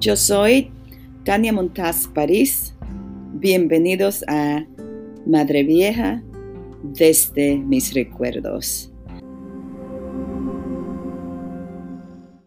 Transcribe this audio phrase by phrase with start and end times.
[0.00, 0.72] Yo soy
[1.26, 2.74] Tania Montaz París.
[3.34, 4.64] Bienvenidos a
[5.26, 6.22] Madre Vieja
[6.82, 8.90] desde mis recuerdos.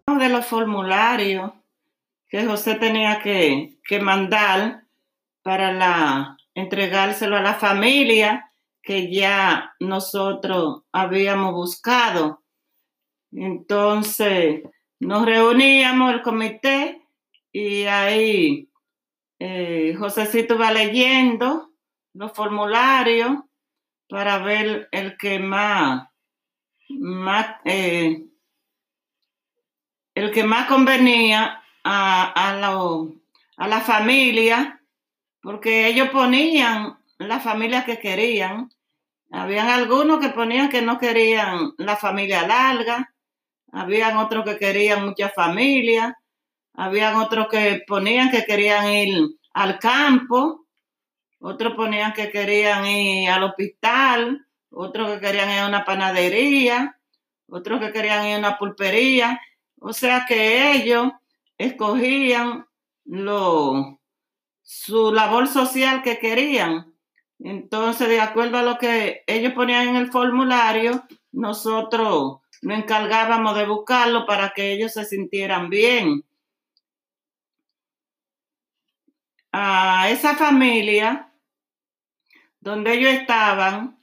[0.07, 1.51] De los formularios
[2.27, 4.85] que José tenía que, que mandar
[5.43, 8.51] para la, entregárselo a la familia
[8.81, 12.41] que ya nosotros habíamos buscado.
[13.31, 14.63] Entonces
[14.99, 17.02] nos reuníamos el comité
[17.53, 18.69] y ahí
[19.39, 21.71] eh, Josécito va leyendo
[22.13, 23.37] los formularios
[24.09, 26.09] para ver el que más,
[26.89, 28.25] más eh,
[30.15, 33.05] el que más convenía a, a,
[33.57, 34.81] a la familia,
[35.41, 38.69] porque ellos ponían la familia que querían.
[39.31, 43.13] Habían algunos que ponían que no querían la familia larga,
[43.71, 46.15] habían otros que querían mucha familia,
[46.73, 50.65] habían otros que ponían que querían ir al campo,
[51.39, 56.97] otros ponían que querían ir al hospital, otros que querían ir a una panadería,
[57.47, 59.39] otros que querían ir a una pulpería.
[59.79, 61.11] O sea que ellos
[61.57, 62.65] escogían
[63.05, 63.99] lo,
[64.61, 66.93] su labor social que querían.
[67.39, 73.65] Entonces, de acuerdo a lo que ellos ponían en el formulario, nosotros nos encargábamos de
[73.65, 76.23] buscarlo para que ellos se sintieran bien.
[79.53, 81.31] A esa familia
[82.59, 83.99] donde ellos estaban,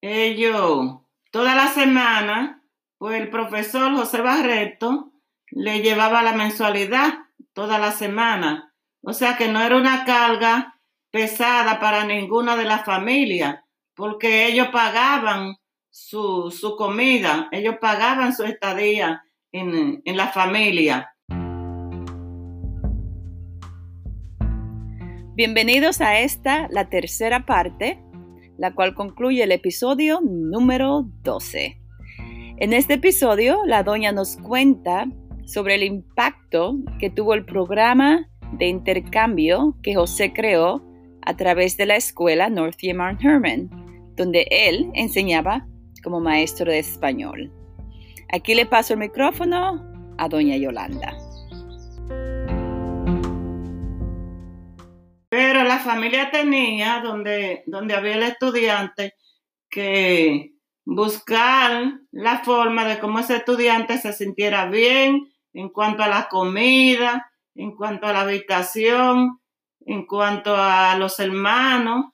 [0.00, 1.00] ellos
[1.32, 2.62] toda la semana,
[2.96, 5.12] pues el profesor José Barreto
[5.50, 7.14] le llevaba la mensualidad
[7.52, 8.72] toda la semana.
[9.02, 13.60] O sea que no era una carga pesada para ninguna de las familias,
[13.94, 15.56] porque ellos pagaban
[15.90, 21.14] su, su comida, ellos pagaban su estadía en, en la familia.
[25.34, 27.98] Bienvenidos a esta, la tercera parte,
[28.58, 31.80] la cual concluye el episodio número 12.
[32.58, 35.06] En este episodio, la doña nos cuenta
[35.46, 38.28] sobre el impacto que tuvo el programa
[38.58, 40.84] de intercambio que José creó
[41.24, 43.70] a través de la escuela Northie Mount Herman,
[44.16, 45.66] donde él enseñaba
[46.04, 47.50] como maestro de español.
[48.30, 49.82] Aquí le paso el micrófono
[50.18, 51.16] a doña Yolanda.
[55.82, 59.14] Familia tenía, donde, donde había el estudiante,
[59.68, 60.52] que
[60.84, 67.30] buscar la forma de cómo ese estudiante se sintiera bien en cuanto a la comida,
[67.54, 69.40] en cuanto a la habitación,
[69.80, 72.06] en cuanto a los hermanos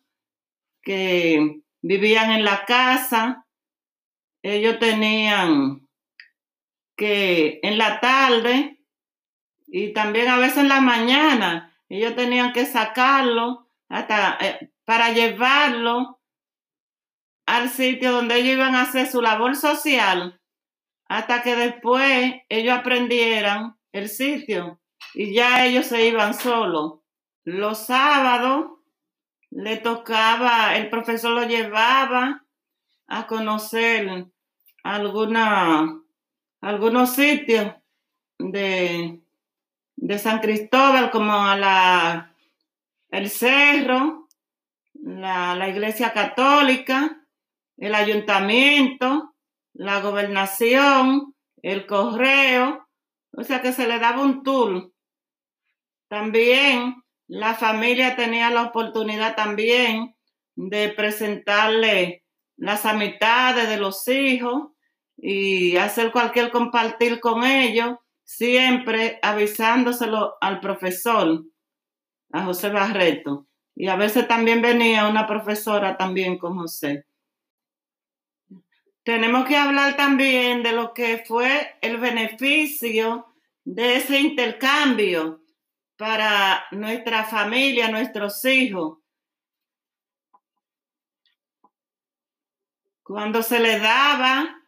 [0.83, 3.47] que vivían en la casa.
[4.43, 5.87] Ellos tenían
[6.97, 8.81] que en la tarde
[9.67, 16.21] y también a veces en la mañana, ellos tenían que sacarlo hasta eh, para llevarlo
[17.47, 20.41] al sitio donde ellos iban a hacer su labor social
[21.09, 24.81] hasta que después ellos aprendieran el sitio
[25.15, 27.01] y ya ellos se iban solos.
[27.45, 28.73] Los sábados
[29.51, 32.45] le tocaba, el profesor lo llevaba
[33.07, 34.27] a conocer
[34.85, 36.03] alguna,
[36.61, 37.75] algunos sitios
[38.39, 39.23] de,
[40.01, 42.35] de San Cristóbal, como a la,
[43.11, 44.29] el cerro,
[44.95, 47.27] la, la iglesia católica,
[47.77, 49.35] el ayuntamiento,
[49.75, 52.89] la gobernación, el correo,
[53.33, 54.93] o sea que se le daba un tour.
[56.09, 60.15] También la familia tenía la oportunidad también
[60.55, 62.25] de presentarle
[62.57, 64.71] las amistades de los hijos
[65.17, 67.97] y hacer cualquier compartir con ellos,
[68.29, 71.45] siempre avisándoselo al profesor,
[72.31, 73.47] a José Barreto.
[73.75, 77.07] Y a veces también venía una profesora también con José.
[79.03, 83.35] Tenemos que hablar también de lo que fue el beneficio
[83.65, 85.41] de ese intercambio
[85.97, 88.99] para nuestra familia, nuestros hijos.
[93.03, 94.61] Cuando se le daba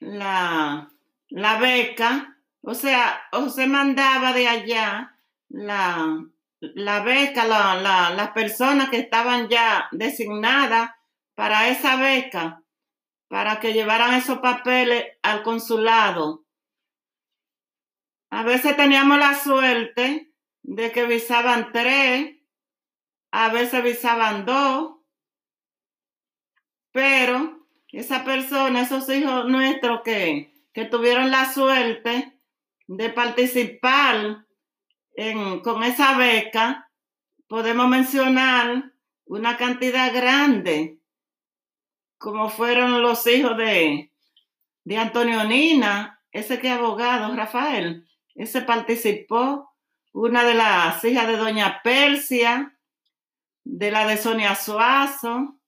[0.00, 0.90] la,
[1.28, 3.22] la beca, o sea,
[3.54, 5.16] se mandaba de allá
[5.48, 6.24] la,
[6.60, 10.90] la beca, la, las personas que estaban ya designadas
[11.34, 12.62] para esa beca
[13.28, 16.44] para que llevaran esos papeles al consulado.
[18.30, 20.32] A veces teníamos la suerte
[20.62, 22.36] de que visaban tres,
[23.30, 24.96] a veces visaban dos,
[26.92, 32.39] pero esa persona, esos hijos nuestros que, que tuvieron la suerte
[32.90, 34.46] de participar
[35.62, 36.90] con esa beca
[37.46, 38.92] podemos mencionar
[39.26, 40.98] una cantidad grande,
[42.18, 44.10] como fueron los hijos de,
[44.82, 49.72] de Antonio Nina, ese que abogado, Rafael, ese participó,
[50.12, 52.76] una de las hijas de Doña Persia,
[53.62, 55.60] de la de Sonia Suazo,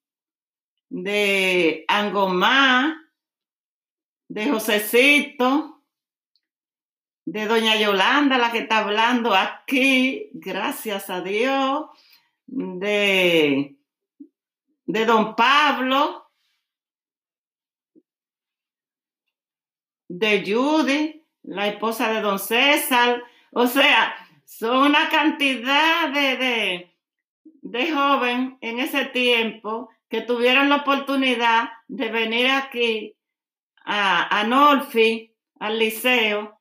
[0.88, 3.00] de Angomá,
[4.26, 5.71] de Josecito,
[7.24, 11.86] de Doña Yolanda, la que está hablando aquí, gracias a Dios,
[12.46, 13.76] de,
[14.86, 16.30] de Don Pablo,
[20.08, 23.22] de Judy, la esposa de Don César,
[23.52, 24.14] o sea,
[24.44, 26.96] son una cantidad de, de,
[27.44, 33.16] de joven en ese tiempo que tuvieron la oportunidad de venir aquí
[33.84, 36.60] a, a Norfi, al liceo.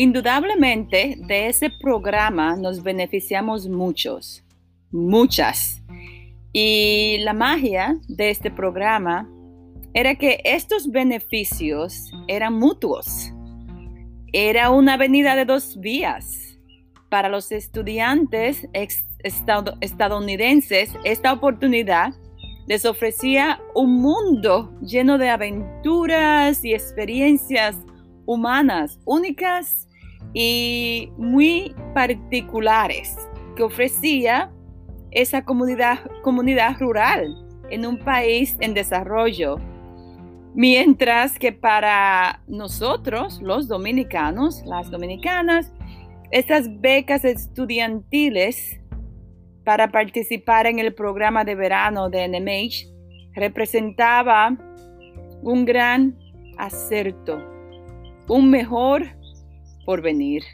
[0.00, 4.44] Indudablemente de ese programa nos beneficiamos muchos,
[4.92, 5.82] muchas.
[6.52, 9.28] Y la magia de este programa
[9.94, 13.32] era que estos beneficios eran mutuos.
[14.32, 16.56] Era una avenida de dos vías.
[17.08, 18.68] Para los estudiantes
[19.80, 22.12] estadounidenses, esta oportunidad
[22.68, 27.74] les ofrecía un mundo lleno de aventuras y experiencias
[28.26, 29.87] humanas únicas
[30.32, 33.16] y muy particulares
[33.56, 34.50] que ofrecía
[35.10, 37.34] esa comunidad, comunidad rural
[37.70, 39.56] en un país en desarrollo.
[40.54, 45.72] Mientras que para nosotros, los dominicanos, las dominicanas,
[46.30, 48.80] estas becas estudiantiles
[49.64, 52.86] para participar en el programa de verano de NMH
[53.34, 54.56] representaba
[55.42, 56.18] un gran
[56.58, 57.42] acerto,
[58.28, 59.17] un mejor
[59.88, 60.44] porvenir.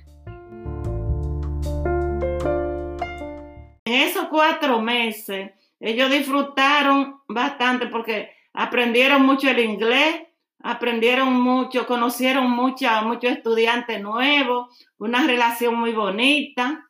[3.85, 5.51] En esos cuatro meses,
[5.81, 10.23] ellos disfrutaron bastante porque aprendieron mucho el inglés,
[10.61, 12.89] aprendieron mucho, conocieron muchos
[13.25, 16.89] estudiantes nuevos, una relación muy bonita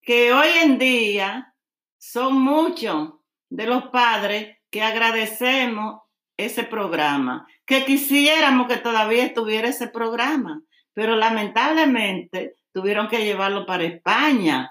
[0.00, 1.54] que hoy en día
[1.98, 3.16] son muchos
[3.50, 6.00] de los padres que agradecemos
[6.38, 10.62] ese programa, que quisiéramos que todavía estuviera ese programa,
[11.00, 14.70] pero lamentablemente tuvieron que llevarlo para España.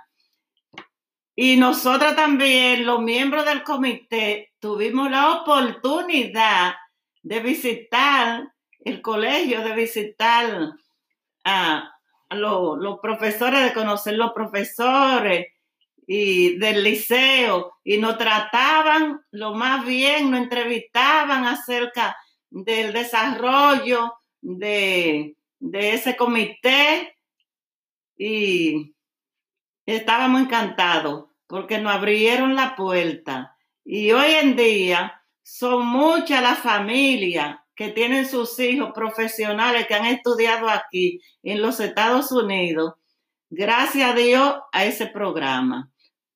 [1.36, 6.76] Y nosotros también, los miembros del comité, tuvimos la oportunidad
[7.24, 10.74] de visitar el colegio, de visitar
[11.46, 11.96] a,
[12.30, 15.48] los, profesores, de conocer los profesores
[16.06, 22.16] y del liceo y nos trataban lo más bien, nos entrevistaban acerca
[22.52, 27.17] del desarrollo de, de ese comité
[28.17, 28.95] y
[29.85, 33.57] estábamos encantados porque nos abrieron la puerta.
[33.83, 40.06] Y hoy en día son muchas las familias que tienen sus hijos profesionales que han
[40.06, 42.95] estudiado aquí en los Estados Unidos,
[43.50, 45.89] gracias a Dios a ese programa.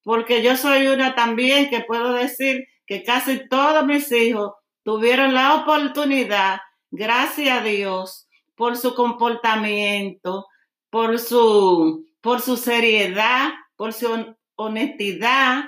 [0.03, 4.53] Porque yo soy una también que puedo decir que casi todos mis hijos
[4.83, 6.59] tuvieron la oportunidad,
[6.91, 10.47] gracias a Dios, por su comportamiento,
[10.89, 15.65] por su, por su seriedad, por su honestidad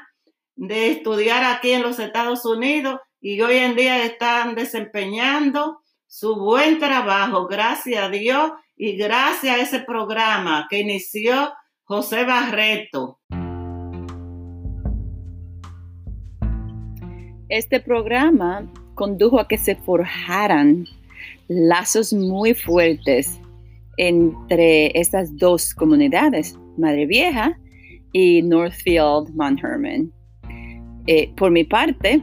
[0.56, 6.80] de estudiar aquí en los Estados Unidos y hoy en día están desempeñando su buen
[6.80, 13.20] trabajo, gracias a Dios y gracias a ese programa que inició José Barreto.
[17.50, 20.86] Este programa condujo a que se forjaran
[21.48, 23.40] lazos muy fuertes
[23.98, 27.58] entre estas dos comunidades, Madre Vieja
[28.12, 30.12] y Northfield, Mount Herman.
[31.08, 32.22] Eh, por mi parte,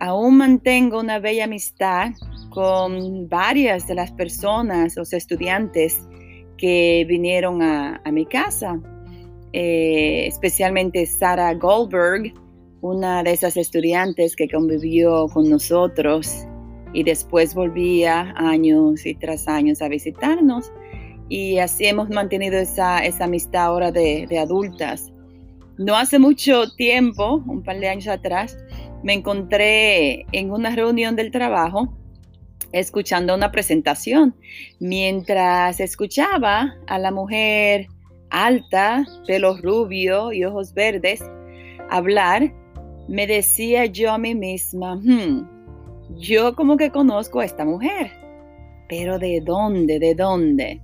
[0.00, 2.12] aún mantengo una bella amistad
[2.50, 6.00] con varias de las personas, los estudiantes
[6.56, 8.80] que vinieron a, mi casa,
[9.52, 12.32] eh, especialmente Sara Goldberg,
[12.80, 16.46] una de esas estudiantes que convivió con nosotros
[16.96, 20.72] y después volvía años y tras años a visitarnos.
[21.28, 25.12] Y así hemos mantenido esa, amistad ahora de, de adultas.
[25.76, 28.56] No hace mucho tiempo, un par de años atrás,
[29.02, 31.94] me encontré en una reunión del trabajo
[32.72, 34.34] escuchando una presentación.
[34.80, 37.88] Mientras escuchaba a la mujer
[38.30, 41.22] alta, pelo rubio y ojos verdes
[41.90, 42.54] hablar,
[43.06, 45.55] me decía yo a mí misma, hmm,
[46.14, 48.12] yo como que conozco a esta mujer.
[48.88, 49.98] Pero ¿de dónde?
[49.98, 50.80] ¿De dónde?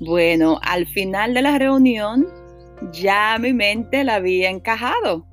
[0.00, 2.26] Bueno, al final de la reunión
[2.92, 5.26] ya mi mente la había encajado.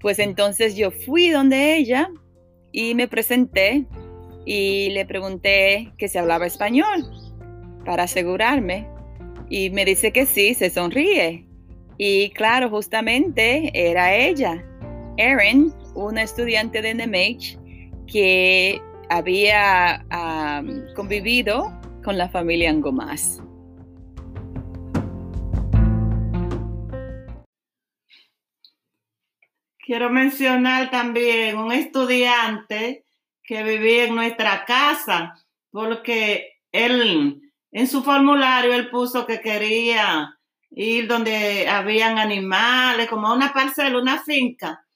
[0.00, 2.10] Pues entonces yo fui donde ella
[2.72, 3.86] y me presenté
[4.44, 7.04] y le pregunté que se hablaba español
[7.84, 8.88] para asegurarme.
[9.48, 11.46] Y me dice que sí, se sonríe.
[11.98, 14.64] Y claro, justamente era ella,
[15.18, 17.61] Erin, una estudiante de NMH
[18.12, 20.04] que había
[20.94, 21.72] convivido
[22.04, 23.40] con la familia Angomás.
[29.78, 33.04] Quiero mencionar también un estudiante
[33.42, 35.34] que vivía en nuestra casa,
[35.70, 37.40] porque él
[37.72, 40.38] en su formulario él puso que quería
[40.70, 44.86] ir donde habían animales, como una parcela, una finca.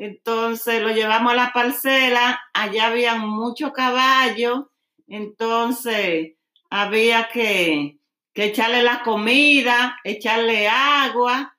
[0.00, 4.66] Entonces lo llevamos a la parcela, allá había muchos caballos,
[5.08, 6.34] entonces
[6.70, 7.98] había que,
[8.32, 11.58] echarle la comida, echarle agua,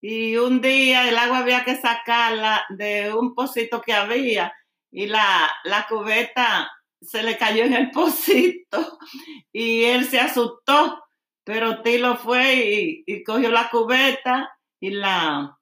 [0.00, 4.50] y un día el agua había que sacarla de un pocito que había
[4.90, 8.98] y la, la cubeta se le cayó en el pocito
[9.52, 11.04] y él se asustó,
[11.44, 15.58] pero Tilo fue y, cogió la cubeta y la,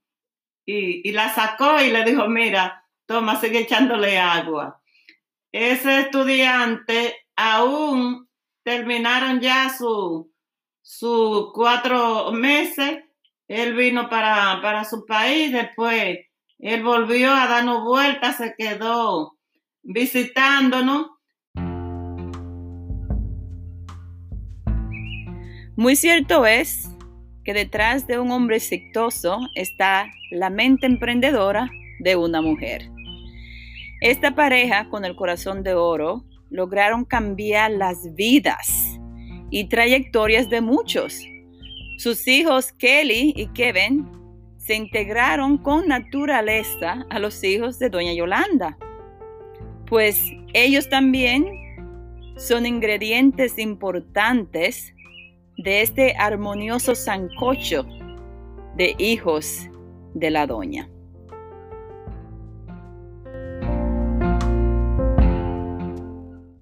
[0.71, 4.81] y, la sacó y le dijo, mira, toma, sigue echándole agua.
[5.53, 8.29] Ese estudiante aún
[8.63, 10.27] terminaron ya sus
[10.83, 13.05] su cuatro meses,
[13.49, 16.19] él vino para, para su país, después
[16.59, 19.37] él volvió a darnos vueltas, se quedó
[19.83, 21.07] visitándonos
[25.81, 26.91] Muy cierto es
[27.45, 31.71] que detrás de un hombre exitoso está la mente emprendedora
[32.01, 32.91] de una mujer.
[34.01, 38.99] Esta pareja con el corazón de oro lograron cambiar las vidas
[39.51, 41.23] y trayectorias de muchos.
[41.99, 44.09] Sus hijos Kelly y Kevin
[44.57, 48.79] se integraron con naturaleza a los hijos de doña Yolanda,
[49.87, 50.23] pues
[50.55, 51.45] ellos también
[52.37, 54.95] son ingredientes importantes
[55.63, 57.85] de este armonioso sancocho
[58.77, 59.69] de hijos
[60.15, 60.89] de la doña.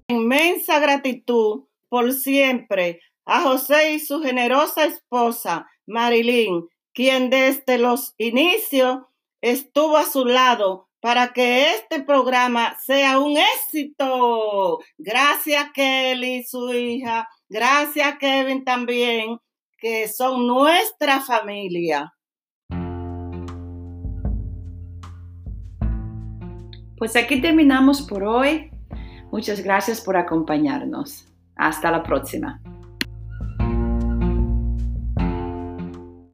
[0.07, 8.99] Inmensa gratitud por siempre a José y su generosa esposa, Marilyn, quien desde los inicios
[9.41, 14.79] estuvo a su lado para que este programa sea un éxito.
[14.97, 19.39] Gracias, Kelly, su hija, Gracias, Kevin, también,
[19.79, 22.13] que son nuestra familia.
[26.97, 28.69] Pues aquí terminamos por hoy.
[29.31, 31.25] Muchas gracias por acompañarnos.
[31.55, 32.61] Hasta la próxima.